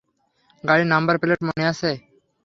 [0.63, 1.89] গাড়ির number plate মনে আছে?